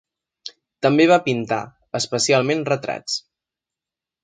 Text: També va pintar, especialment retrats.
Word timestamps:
També 0.85 1.05
va 1.11 1.19
pintar, 1.27 1.59
especialment 2.01 2.65
retrats. 2.73 3.21